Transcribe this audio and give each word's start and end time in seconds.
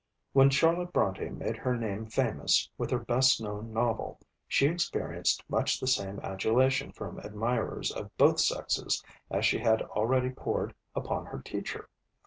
When 0.33 0.49
Charlotte 0.49 0.91
Brontë 0.93 1.37
made 1.37 1.57
her 1.57 1.77
name 1.77 2.07
famous 2.07 2.67
with 2.75 2.89
her 2.89 2.97
best 2.97 3.39
known 3.39 3.71
novel, 3.71 4.19
she 4.47 4.65
experienced 4.65 5.43
much 5.47 5.79
the 5.79 5.85
same 5.85 6.19
adulation 6.23 6.91
from 6.91 7.19
admirers 7.19 7.91
of 7.91 8.09
both 8.17 8.39
sexes 8.39 9.03
as 9.29 9.45
she 9.45 9.59
had 9.59 9.83
already 9.83 10.31
poured 10.31 10.73
upon 10.95 11.27
her 11.27 11.37
teacher. 11.39 11.87